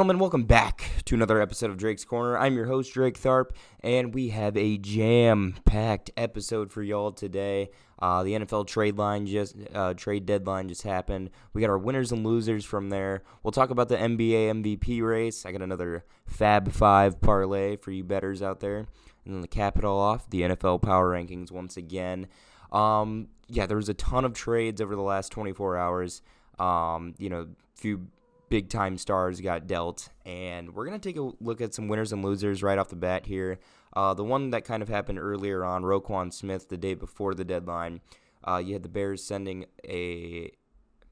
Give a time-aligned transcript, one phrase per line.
[0.00, 2.38] Gentlemen, welcome back to another episode of Drake's Corner.
[2.38, 3.50] I'm your host, Drake Tharp,
[3.80, 7.68] and we have a jam packed episode for y'all today.
[7.98, 11.28] Uh, the NFL trade line just uh, trade deadline just happened.
[11.52, 13.24] We got our winners and losers from there.
[13.42, 15.44] We'll talk about the NBA MVP race.
[15.44, 19.76] I got another Fab Five parlay for you betters out there, and then the cap
[19.76, 22.26] it all off, the NFL power rankings once again.
[22.72, 26.22] Um, yeah, there was a ton of trades over the last 24 hours.
[26.58, 28.06] Um, you know, few
[28.50, 32.22] big time stars got dealt, and we're gonna take a look at some winners and
[32.22, 33.58] losers right off the bat here.
[33.94, 37.44] Uh, the one that kind of happened earlier on, Roquan Smith, the day before the
[37.44, 38.00] deadline.
[38.46, 40.50] Uh, you had the Bears sending a,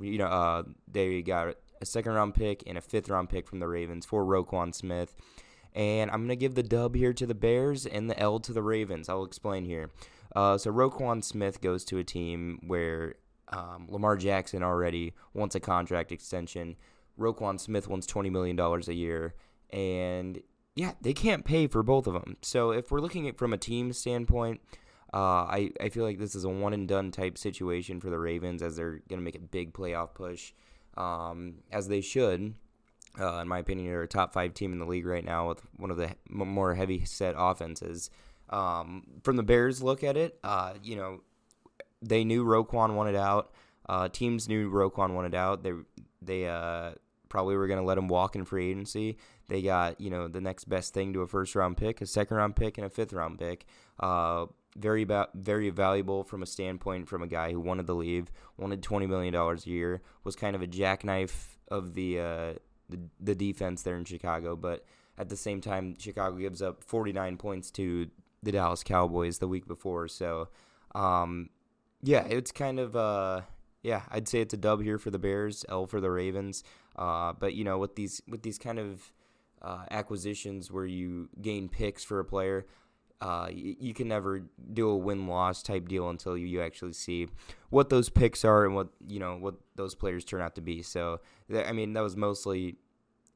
[0.00, 3.60] you know, uh, they got a second round pick and a fifth round pick from
[3.60, 5.14] the Ravens for Roquan Smith.
[5.74, 8.52] And I'm going to give the dub here to the Bears and the L to
[8.52, 9.08] the Ravens.
[9.08, 9.90] I'll explain here.
[10.34, 13.16] Uh, so Roquan Smith goes to a team where
[13.48, 16.76] um, Lamar Jackson already wants a contract extension.
[17.18, 19.34] Roquan Smith wants $20 million a year.
[19.70, 20.40] And
[20.74, 22.36] yeah, they can't pay for both of them.
[22.42, 24.60] So if we're looking at from a team standpoint,
[25.12, 28.18] uh, I, I feel like this is a one and done type situation for the
[28.18, 30.52] Ravens as they're going to make a big playoff push,
[30.96, 32.54] um, as they should.
[33.18, 35.62] Uh, in my opinion, they're a top five team in the league right now with
[35.76, 38.10] one of the more heavy set offenses.
[38.50, 41.20] Um, from the Bears' look at it, uh, you know,
[42.00, 43.52] they knew Roquan wanted out.
[43.88, 45.62] Uh, teams knew Roquan wanted out.
[45.62, 45.72] They
[46.22, 46.92] they uh,
[47.28, 49.16] probably were going to let him walk in free agency.
[49.48, 52.36] They got you know the next best thing to a first round pick, a second
[52.36, 53.66] round pick, and a fifth round pick.
[54.00, 58.30] Uh, very ba- very valuable from a standpoint from a guy who wanted to leave,
[58.56, 62.52] wanted twenty million dollars a year, was kind of a jackknife of the, uh,
[62.88, 64.84] the the defense there in Chicago, but
[65.16, 68.08] at the same time, Chicago gives up forty nine points to
[68.42, 70.06] the Dallas Cowboys the week before.
[70.08, 70.48] So,
[70.94, 71.50] um,
[72.02, 73.42] yeah, it's kind of uh,
[73.82, 76.62] yeah, I'd say it's a dub here for the Bears, L for the Ravens.
[76.98, 79.12] Uh, but you know, with these with these kind of
[79.62, 82.66] uh, acquisitions where you gain picks for a player,
[83.20, 84.42] uh, you, you, can never
[84.72, 87.28] do a win loss type deal until you, you actually see
[87.70, 90.82] what those picks are and what you know what those players turn out to be.
[90.82, 91.20] So,
[91.54, 92.76] I mean, that was mostly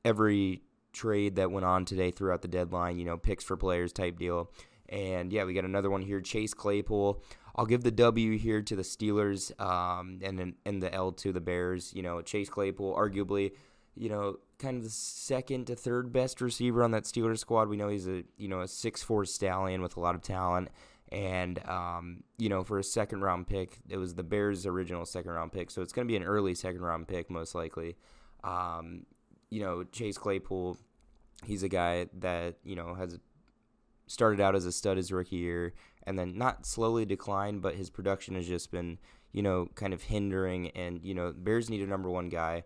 [0.04, 0.62] every
[0.92, 2.98] trade that went on today throughout the deadline.
[2.98, 4.50] You know, picks for players type deal.
[4.88, 6.20] And yeah, we got another one here.
[6.20, 7.22] Chase Claypool.
[7.54, 11.40] I'll give the W here to the Steelers, um, and and the L to the
[11.40, 11.92] Bears.
[11.94, 13.52] You know, Chase Claypool, arguably,
[13.94, 17.68] you know, kind of the second to third best receiver on that Steelers squad.
[17.68, 20.68] We know he's a you know a six four stallion with a lot of talent,
[21.10, 25.32] and um, you know for a second round pick, it was the Bears' original second
[25.32, 27.96] round pick, so it's going to be an early second round pick most likely.
[28.42, 29.04] Um,
[29.50, 30.78] you know, Chase Claypool,
[31.44, 33.18] he's a guy that you know has
[34.06, 35.74] started out as a stud his rookie year
[36.06, 38.98] and then not slowly decline, but his production has just been,
[39.32, 40.68] you know, kind of hindering.
[40.70, 42.64] And, you know, Bears need a number one guy.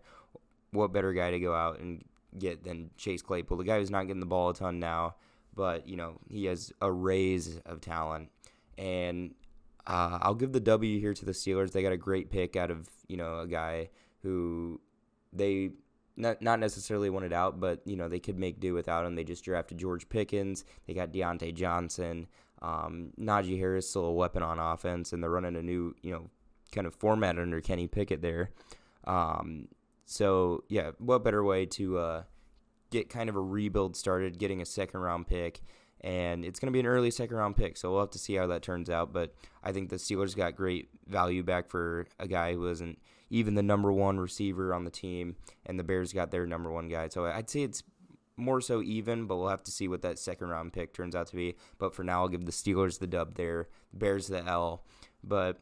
[0.71, 2.03] What better guy to go out and
[2.37, 3.57] get than Chase Claypool?
[3.57, 5.15] The guy who's not getting the ball a ton now,
[5.55, 8.29] but, you know, he has a raise of talent.
[8.77, 9.33] And
[9.85, 11.71] uh, I'll give the W here to the Steelers.
[11.71, 13.89] They got a great pick out of, you know, a guy
[14.21, 14.81] who
[15.31, 15.71] they
[16.17, 19.15] not not necessarily wanted out, but you know they could make do without him.
[19.15, 20.65] They just drafted George Pickens.
[20.87, 22.27] They got Diontae Johnson.
[22.61, 26.29] Um, Najee Harris still a weapon on offense, and they're running a new you know
[26.71, 28.51] kind of format under Kenny Pickett there.
[29.05, 29.67] Um,
[30.05, 32.23] so yeah, what better way to uh,
[32.91, 35.61] get kind of a rebuild started, getting a second round pick,
[36.01, 37.77] and it's going to be an early second round pick.
[37.77, 39.13] So we'll have to see how that turns out.
[39.13, 43.55] But I think the Steelers got great value back for a guy who wasn't even
[43.55, 45.35] the number one receiver on the team,
[45.65, 47.09] and the Bears got their number one guy.
[47.09, 47.83] So I'd say it's
[48.37, 51.27] more so even, but we'll have to see what that second round pick turns out
[51.27, 51.55] to be.
[51.77, 54.83] But for now, I'll give the Steelers the dub there, Bears the L.
[55.23, 55.59] But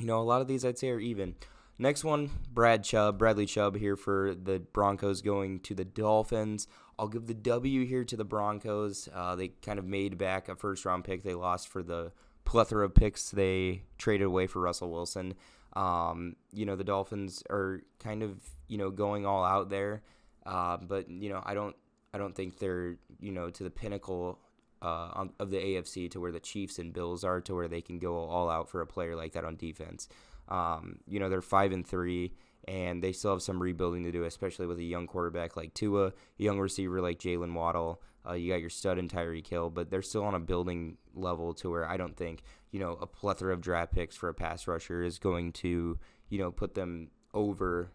[0.00, 1.34] you know, a lot of these I'd say are even.
[1.78, 6.66] Next one, Brad Chubb, Bradley Chubb here for the Broncos going to the Dolphins.
[6.98, 9.08] I'll give the W here to the Broncos.
[9.14, 12.12] Uh, they kind of made back a first round pick they lost for the
[12.44, 15.34] plethora of picks they traded away for Russell Wilson.
[15.72, 18.38] Um, you know, the Dolphins are kind of,
[18.68, 20.02] you know, going all out there.
[20.44, 21.76] Uh, but, you know, I don't
[22.12, 24.38] I don't think they're, you know, to the pinnacle
[24.82, 27.98] uh, of the AFC to where the Chiefs and Bills are to where they can
[27.98, 30.08] go all out for a player like that on defense.
[30.48, 32.32] Um, you know, they're five and three,
[32.66, 36.08] and they still have some rebuilding to do, especially with a young quarterback like Tua,
[36.08, 38.02] a young receiver like Jalen Waddle.
[38.26, 41.54] Uh, you got your stud and Tyreek Hill, but they're still on a building level
[41.54, 44.66] to where I don't think you know a plethora of draft picks for a pass
[44.66, 45.98] rusher is going to
[46.28, 47.90] you know put them over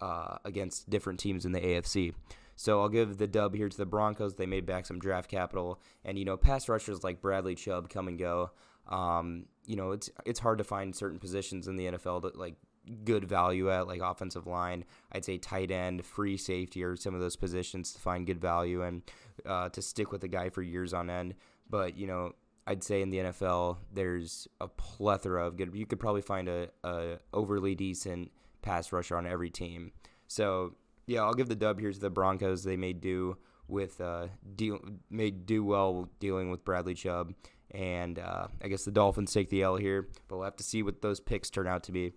[0.00, 2.14] uh, against different teams in the AFC.
[2.56, 4.34] So I'll give the dub here to the Broncos.
[4.34, 8.08] They made back some draft capital, and you know pass rushers like Bradley Chubb come
[8.08, 8.50] and go.
[8.88, 12.56] Um, you know it's it's hard to find certain positions in the NFL that like
[13.04, 14.84] good value at, like offensive line.
[15.12, 18.82] I'd say tight end, free safety, or some of those positions to find good value
[18.82, 19.02] and
[19.44, 21.34] uh, to stick with the guy for years on end.
[21.68, 22.32] But you know,
[22.66, 25.74] I'd say in the NFL, there's a plethora of good.
[25.74, 28.32] You could probably find a, a overly decent
[28.62, 29.92] pass rusher on every team.
[30.26, 30.74] So
[31.06, 32.64] yeah, I'll give the dub here to the Broncos.
[32.64, 33.36] They may do
[33.68, 34.80] with uh, deal
[35.10, 37.32] may do well dealing with Bradley Chubb,
[37.70, 40.08] and uh, I guess the Dolphins take the L here.
[40.28, 42.12] But we'll have to see what those picks turn out to be.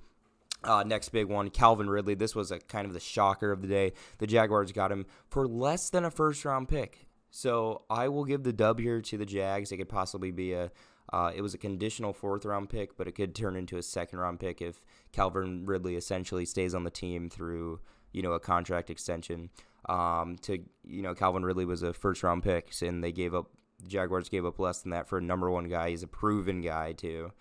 [0.64, 2.16] Uh, next big one, Calvin Ridley.
[2.16, 3.94] This was a kind of the shocker of the day.
[4.18, 7.08] The Jaguars got him for less than a first round pick.
[7.32, 9.72] So I will give the dub here to the Jags.
[9.72, 10.72] It could possibly be a.
[11.12, 14.20] Uh, it was a conditional fourth round pick, but it could turn into a second
[14.20, 17.80] round pick if Calvin Ridley essentially stays on the team through
[18.14, 19.50] you know a contract extension.
[19.88, 23.48] Um, to you know Calvin Ridley was a first round pick, and they gave up.
[23.82, 25.90] The Jaguars gave up less than that for a number one guy.
[25.90, 27.32] He's a proven guy too.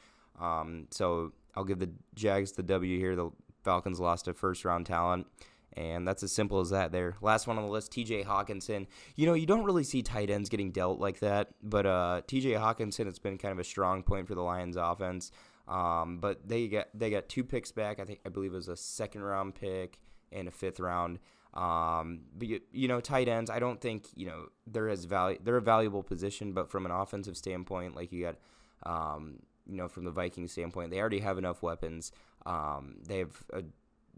[0.40, 3.16] Um, so I'll give the Jags the W here.
[3.16, 3.30] The
[3.64, 5.26] Falcons lost a first round talent.
[5.74, 7.16] And that's as simple as that there.
[7.20, 8.86] Last one on the list, TJ Hockenson.
[9.14, 12.58] You know, you don't really see tight ends getting dealt like that, but uh, TJ
[12.58, 15.30] Hockenson has been kind of a strong point for the Lions offense.
[15.68, 18.00] Um, but they got they got two picks back.
[18.00, 19.98] I think I believe it was a second round pick
[20.32, 21.18] and a fifth round.
[21.54, 23.50] Um, but you, you, know, tight ends.
[23.50, 25.38] I don't think you know they're as value.
[25.42, 28.36] They're a valuable position, but from an offensive standpoint, like you got,
[28.84, 32.12] um, you know, from the Vikings standpoint, they already have enough weapons.
[32.46, 33.62] Um, they have a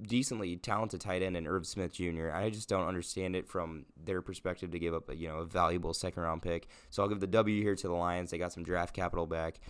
[0.03, 2.31] decently talented tight end in Irv Smith Jr.
[2.33, 5.45] I just don't understand it from their perspective to give up a you know a
[5.45, 6.69] valuable second round pick.
[6.91, 8.31] So I'll give the W here to the Lions.
[8.31, 9.61] They got some draft capital back,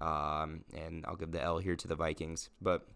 [0.00, 2.50] um, and I'll give the L here to the Vikings.
[2.60, 2.86] But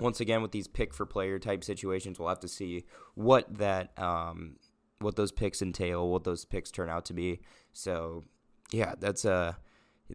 [0.00, 2.84] once again, with these pick for player type situations, we'll have to see
[3.14, 4.56] what that um,
[5.00, 7.40] what those picks entail, what those picks turn out to be.
[7.72, 8.24] So
[8.70, 9.56] yeah, that's a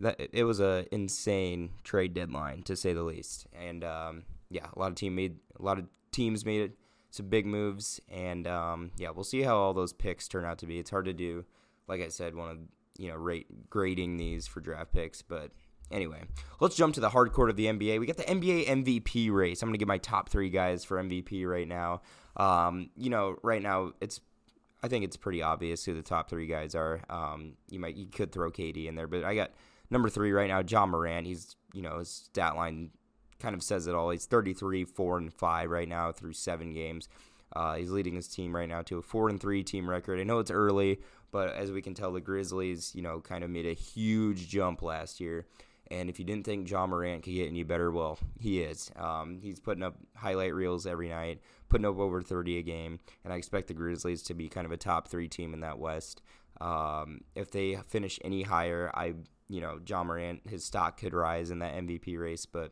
[0.01, 4.79] that it was a insane trade deadline to say the least, and um, yeah, a
[4.79, 6.71] lot of team made a lot of teams made it,
[7.11, 10.67] some big moves, and um, yeah, we'll see how all those picks turn out to
[10.67, 10.79] be.
[10.79, 11.45] It's hard to do,
[11.87, 12.57] like I said, one of
[12.97, 15.51] you know rate grading these for draft picks, but
[15.93, 16.23] anyway,
[16.59, 17.99] let's jump to the hardcore of the NBA.
[17.99, 19.61] We got the NBA MVP race.
[19.61, 22.01] I'm gonna give my top three guys for MVP right now.
[22.35, 24.19] Um, you know, right now it's
[24.81, 27.01] I think it's pretty obvious who the top three guys are.
[27.09, 29.51] Um, you might you could throw KD in there, but I got
[29.89, 31.25] number three right now, John Morant.
[31.25, 32.89] He's you know his stat line
[33.39, 34.09] kind of says it all.
[34.09, 37.07] He's 33, four and five right now through seven games.
[37.55, 40.19] Uh, he's leading his team right now to a four and three team record.
[40.19, 40.99] I know it's early,
[41.31, 44.81] but as we can tell, the Grizzlies, you know, kind of made a huge jump
[44.81, 45.45] last year.
[45.91, 48.89] And if you didn't think John Morant could get any better, well, he is.
[48.95, 53.33] Um, he's putting up highlight reels every night, putting up over 30 a game, and
[53.33, 56.21] I expect the Grizzlies to be kind of a top three team in that West.
[56.61, 59.13] Um, if they finish any higher, I,
[59.49, 62.71] you know, John Morant, his stock could rise in that MVP race, but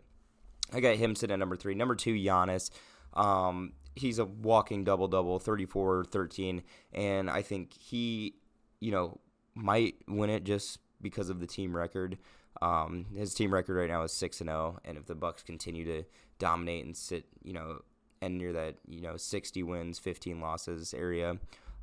[0.73, 1.75] I got him sitting at number three.
[1.75, 2.69] Number two, Giannis.
[3.13, 8.35] Um, he's a walking double double, 34 13, and I think he,
[8.79, 9.19] you know,
[9.53, 12.17] might win it just because of the team record.
[12.62, 15.44] Um, his team record right now is six and zero, oh, and if the Bucks
[15.44, 16.03] continue to
[16.39, 17.81] dominate and sit, you know,
[18.21, 21.38] and near that, you know, sixty wins, fifteen losses area,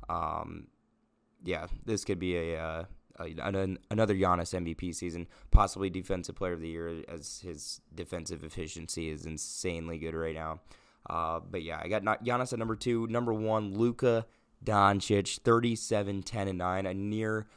[0.09, 0.67] um,
[1.43, 2.83] yeah, this could be a, uh,
[3.19, 3.35] a,
[3.91, 9.25] another Giannis MVP season, possibly Defensive Player of the Year, as his defensive efficiency is
[9.25, 10.61] insanely good right now.
[11.09, 13.07] Uh, but yeah, I got not Giannis at number two.
[13.07, 14.25] Number one, Luka
[14.63, 17.47] Doncic, 37, 10, and 9, a near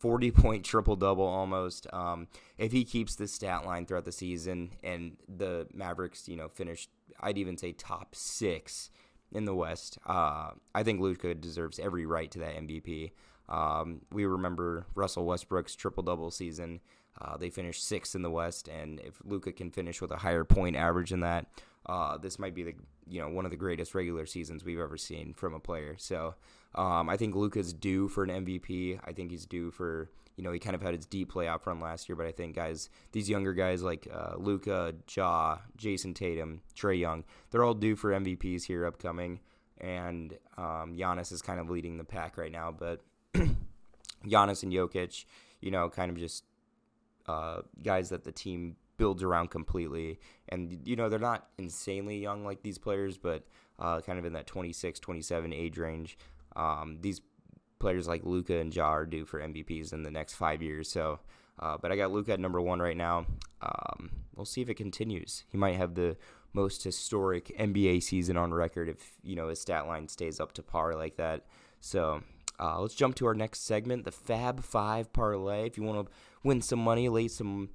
[0.00, 1.86] 40 point triple double almost.
[1.92, 2.26] Um,
[2.58, 6.88] if he keeps this stat line throughout the season and the Mavericks, you know, finish,
[7.20, 8.90] I'd even say top six
[9.30, 13.12] in the West, uh, I think Luka deserves every right to that MVP.
[13.48, 16.80] Um, we remember Russell Westbrook's triple double season.
[17.20, 20.44] Uh, they finished sixth in the West, and if Luka can finish with a higher
[20.44, 21.46] point average than that,
[21.86, 22.74] uh, this might be the
[23.10, 25.96] you know one of the greatest regular seasons we've ever seen from a player.
[25.98, 26.34] So
[26.74, 29.00] um, I think Luka's due for an MVP.
[29.04, 31.80] I think he's due for you know he kind of had his deep playoff run
[31.80, 36.62] last year, but I think guys these younger guys like uh, Luka, Ja, Jayson Tatum,
[36.74, 39.40] Trae Young, they're all due for MVPs here upcoming,
[39.78, 43.00] and um, Giannis is kind of leading the pack right now, but
[44.24, 45.24] Giannis and Jokic,
[45.60, 46.44] you know, kind of just
[47.26, 50.20] uh, guys that the team builds around completely.
[50.50, 53.46] And, you know, they're not insanely young like these players, but
[53.78, 56.18] uh, kind of in that 26, 27 age range.
[56.54, 57.22] Um, these
[57.78, 60.90] players like Luka and Ja are due for MVPs in the next five years.
[60.90, 61.18] So,
[61.58, 63.24] uh, but I got Luka at number one right now.
[63.62, 65.44] Um, we'll see if it continues.
[65.48, 66.18] He might have the
[66.52, 70.62] most historic NBA season on record if you know his stat line stays up to
[70.62, 71.46] par like that.
[71.80, 72.22] So
[72.58, 75.66] uh, let's jump to our next segment, the Fab Five parlay.
[75.66, 77.70] If you want to win some money, lay some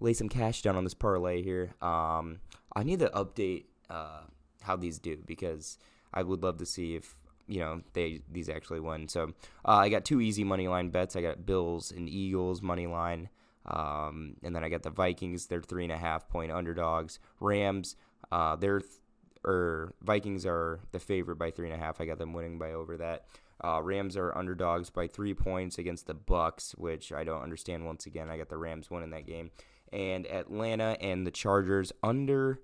[0.00, 1.74] lay some cash down on this parlay here.
[1.80, 2.40] Um,
[2.74, 4.22] I need to update uh,
[4.62, 5.78] how these do because
[6.12, 7.14] I would love to see if
[7.46, 9.08] you know they these actually win.
[9.08, 9.32] So
[9.64, 11.16] uh, I got two easy money line bets.
[11.16, 13.28] I got Bills and Eagles money line,
[13.66, 15.46] um, and then I got the Vikings.
[15.46, 17.18] They're three and a half point underdogs.
[17.40, 17.96] Rams,
[18.32, 18.92] uh, they're th-
[19.44, 22.00] or Vikings are the favorite by three and a half.
[22.00, 23.24] I got them winning by over that.
[23.62, 27.84] Uh, Rams are underdogs by three points against the Bucs, which I don't understand.
[27.84, 29.50] Once again, I got the Rams winning that game,
[29.92, 32.60] and Atlanta and the Chargers under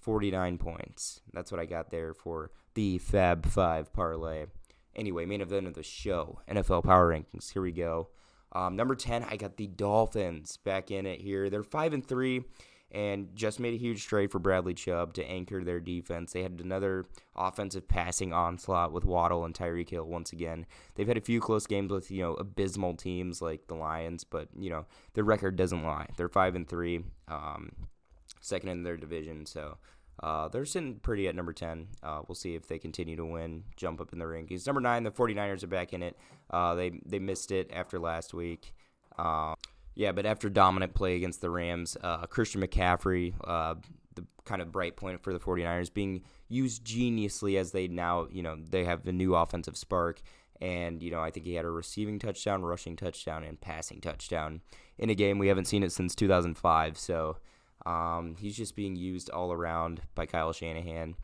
[0.00, 1.20] 49 points.
[1.32, 4.46] That's what I got there for the Fab Five parlay.
[4.94, 7.52] Anyway, main event of the show, NFL Power Rankings.
[7.52, 8.08] Here we go.
[8.52, 11.50] Um, number 10, I got the Dolphins back in it here.
[11.50, 12.44] They're five and three
[12.90, 16.32] and just made a huge trade for Bradley Chubb to anchor their defense.
[16.32, 20.66] They had another offensive passing onslaught with Waddle and Tyreek Hill once again.
[20.94, 24.48] They've had a few close games with, you know, abysmal teams like the Lions, but,
[24.58, 26.06] you know, their record doesn't lie.
[26.16, 27.70] They're 5 and 3, um,
[28.40, 29.76] second in their division, so
[30.22, 31.88] uh, they're sitting pretty at number 10.
[32.02, 34.66] Uh, we'll see if they continue to win, jump up in the rankings.
[34.66, 36.16] Number 9, the 49ers are back in it.
[36.50, 38.72] Uh, they, they missed it after last week.
[39.98, 43.74] Yeah, but after dominant play against the Rams, uh, Christian McCaffrey, uh,
[44.14, 48.40] the kind of bright point for the 49ers, being used geniusly as they now, you
[48.40, 50.20] know, they have the new offensive spark.
[50.60, 54.60] And, you know, I think he had a receiving touchdown, rushing touchdown, and passing touchdown
[54.98, 55.36] in a game.
[55.36, 56.96] We haven't seen it since 2005.
[56.96, 57.38] So
[57.84, 61.16] um, he's just being used all around by Kyle Shanahan.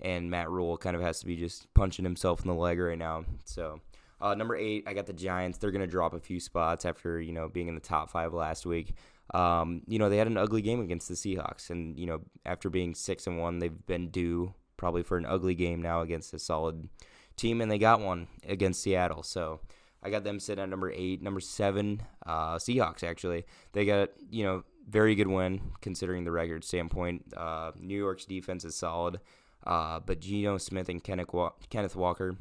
[0.00, 2.96] And Matt Rhule kind of has to be just punching himself in the leg right
[2.96, 3.24] now.
[3.44, 3.80] So
[4.20, 5.58] uh, number eight, I got the Giants.
[5.58, 8.32] They're going to drop a few spots after you know being in the top five
[8.32, 8.94] last week.
[9.32, 12.68] Um, you know they had an ugly game against the Seahawks, and you know after
[12.68, 16.38] being six and one, they've been due probably for an ugly game now against a
[16.38, 16.88] solid
[17.36, 19.22] team, and they got one against Seattle.
[19.22, 19.60] So
[20.02, 21.22] I got them sitting at number eight.
[21.22, 23.44] Number seven, uh, Seahawks actually.
[23.72, 27.32] They got you know very good win considering the record standpoint.
[27.36, 29.20] Uh, New York's defense is solid,
[29.66, 32.36] uh, but Geno Smith and Kenneth Walker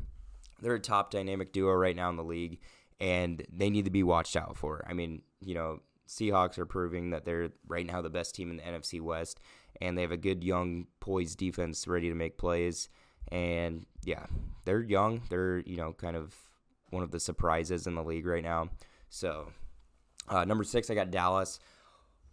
[0.62, 2.60] they're a top dynamic duo right now in the league,
[3.00, 4.86] and they need to be watched out for.
[4.88, 8.58] I mean, you know, Seahawks are proving that they're right now the best team in
[8.58, 9.40] the NFC West,
[9.82, 12.90] and they have a good young poised defense ready to make plays.
[13.32, 14.26] And yeah,
[14.66, 15.22] they're young.
[15.30, 16.36] They're you know kind of
[16.90, 18.70] one of the surprises in the league right now.
[19.10, 19.52] So
[20.28, 21.60] uh, number six, I got Dallas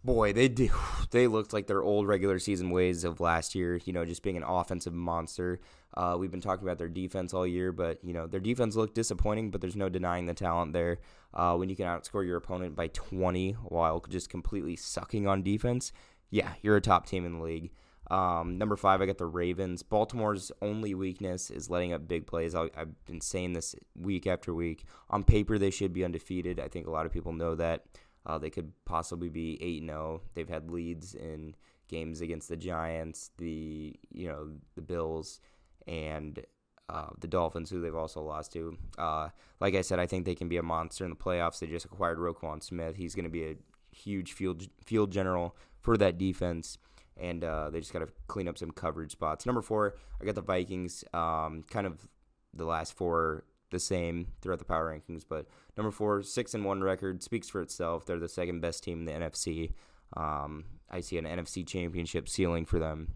[0.07, 0.69] boy, they do.
[1.09, 3.79] They looked like their old regular season ways of last year.
[3.85, 5.61] You know, just being an offensive monster.
[5.95, 8.93] Uh, we've been talking about their defense all year, but you know their defense looked
[8.93, 9.51] disappointing.
[9.51, 10.97] But there's no denying the talent there.
[11.33, 15.93] Uh, when you can outscore your opponent by 20 while just completely sucking on defense,
[16.29, 17.71] yeah, you're a top team in the league.
[18.11, 19.81] Um, number five, I got the Ravens.
[19.81, 22.53] Baltimore's only weakness is letting up big plays.
[22.53, 24.83] I, have been saying this week after week.
[25.09, 26.59] On paper, they should be undefeated.
[26.59, 27.85] I think a lot of people know that.
[28.27, 30.21] Uh, they could possibly be 8 0.
[30.35, 31.55] They've had leads in
[31.87, 35.39] games against the Giants, the you know the Bills,
[35.87, 36.45] and
[36.89, 38.77] uh, the Dolphins, who they've also lost to.
[38.97, 39.29] Uh,
[39.61, 41.59] like I said, I think they can be a monster in the playoffs.
[41.59, 42.97] They just acquired Roquan Smith.
[42.97, 43.55] He's going to be a
[43.91, 46.77] huge field field general for that defense,
[47.15, 49.45] and uh, they just got to clean up some coverage spots.
[49.45, 51.05] Number four, I got the Vikings.
[51.13, 52.05] Um, kind of
[52.53, 55.23] the last four the same throughout the power rankings.
[55.27, 58.05] But number four, six and one record speaks for itself.
[58.05, 59.73] They're the second best team in the NFC.
[60.15, 63.13] Um, I see an NFC championship ceiling for them.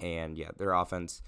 [0.00, 1.22] And yeah, their offense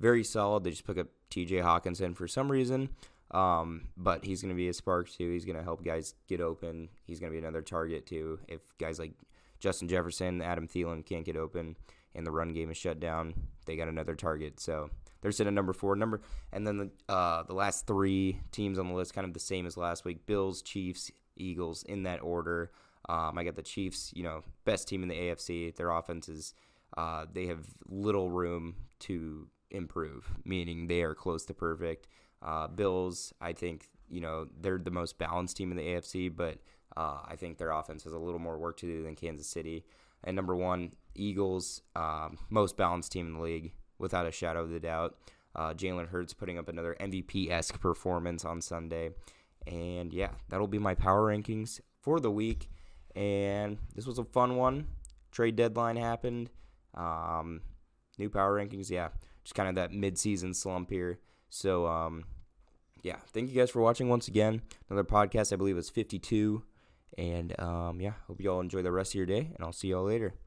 [0.00, 0.64] very solid.
[0.64, 1.56] They just pick up T.J.
[1.56, 2.90] Hockenson for some reason.
[3.30, 5.30] Um, but he's going to be a spark too.
[5.30, 6.88] He's going to help guys get open.
[7.06, 8.38] He's going to be another target too.
[8.48, 9.12] If guys like
[9.58, 11.76] Justin Jefferson, Adam Thielen can't get open,
[12.14, 13.34] and the run game is shut down,
[13.66, 14.60] they got another target.
[14.60, 14.90] So
[15.24, 15.96] they're sitting at number four.
[15.96, 16.20] Number
[16.52, 19.64] and then the uh, the last three teams on the list, kind of the same
[19.64, 22.70] as last week: Bills, Chiefs, Eagles, in that order.
[23.08, 25.74] Um, I got the Chiefs, you know, best team in the AFC.
[25.74, 26.52] Their offense is
[26.98, 32.06] uh, they have little room to improve, meaning they are close to perfect.
[32.42, 36.58] Uh, Bills, I think, you know, they're the most balanced team in the AFC, but
[36.98, 39.86] uh, I think their offense has a little more work to do than Kansas City.
[40.22, 43.72] And number one, Eagles, um, most balanced team in the league
[44.04, 45.16] without a shadow of a doubt.
[45.56, 49.10] Uh, Jalen Hurts putting up another MVP esque performance on Sunday.
[49.66, 52.68] And yeah, that'll be my power rankings for the week.
[53.16, 54.86] And this was a fun one.
[55.32, 56.50] Trade deadline happened.
[56.94, 57.62] Um,
[58.18, 59.08] new power rankings, yeah.
[59.42, 61.18] Just kind of that mid-season slump here.
[61.50, 62.24] So, um,
[63.02, 64.62] yeah, thank you guys for watching once again.
[64.88, 66.62] Another podcast, I believe, is 52.
[67.16, 69.88] And um, yeah, hope you all enjoy the rest of your day, and I'll see
[69.88, 70.34] y'all later.